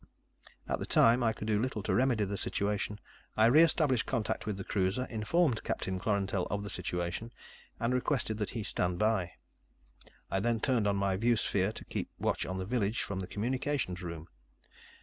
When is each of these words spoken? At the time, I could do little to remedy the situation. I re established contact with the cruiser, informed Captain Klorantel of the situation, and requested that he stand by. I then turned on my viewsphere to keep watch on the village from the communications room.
At 0.67 0.79
the 0.79 0.87
time, 0.87 1.21
I 1.21 1.31
could 1.31 1.45
do 1.45 1.61
little 1.61 1.83
to 1.83 1.93
remedy 1.93 2.23
the 2.23 2.35
situation. 2.35 2.99
I 3.37 3.45
re 3.45 3.61
established 3.61 4.07
contact 4.07 4.47
with 4.47 4.57
the 4.57 4.63
cruiser, 4.63 5.03
informed 5.11 5.63
Captain 5.63 5.99
Klorantel 5.99 6.47
of 6.49 6.63
the 6.63 6.71
situation, 6.71 7.31
and 7.79 7.93
requested 7.93 8.39
that 8.39 8.49
he 8.49 8.63
stand 8.63 8.97
by. 8.97 9.33
I 10.31 10.39
then 10.39 10.59
turned 10.59 10.87
on 10.87 10.95
my 10.95 11.17
viewsphere 11.17 11.71
to 11.73 11.85
keep 11.85 12.09
watch 12.17 12.47
on 12.47 12.57
the 12.57 12.65
village 12.65 13.03
from 13.03 13.19
the 13.19 13.27
communications 13.27 14.01
room. 14.01 14.27